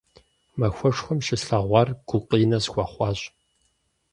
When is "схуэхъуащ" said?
2.65-3.19